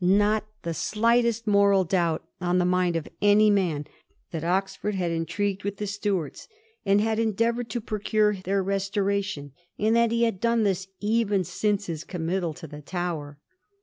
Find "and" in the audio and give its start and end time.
6.83-6.99, 9.77-9.95